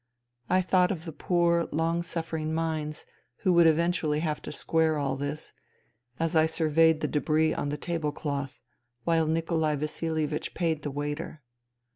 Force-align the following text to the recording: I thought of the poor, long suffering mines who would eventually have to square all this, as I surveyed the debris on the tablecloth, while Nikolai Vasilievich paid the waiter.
I 0.49 0.63
thought 0.63 0.89
of 0.89 1.05
the 1.05 1.11
poor, 1.11 1.67
long 1.71 2.01
suffering 2.01 2.55
mines 2.55 3.05
who 3.43 3.53
would 3.53 3.67
eventually 3.67 4.19
have 4.21 4.41
to 4.41 4.51
square 4.51 4.97
all 4.97 5.15
this, 5.15 5.53
as 6.19 6.35
I 6.35 6.47
surveyed 6.47 7.01
the 7.01 7.07
debris 7.07 7.53
on 7.53 7.69
the 7.69 7.77
tablecloth, 7.77 8.61
while 9.03 9.27
Nikolai 9.27 9.75
Vasilievich 9.75 10.55
paid 10.55 10.81
the 10.81 10.89
waiter. 10.89 11.43